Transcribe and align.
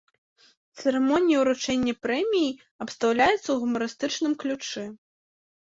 Цырымонія 0.79 1.37
ўручэння 1.43 1.93
прэміі 2.05 2.57
абстаўляецца 2.87 3.37
ў 3.51 3.57
гумарыстычным 3.67 4.33
ключы. 4.47 4.85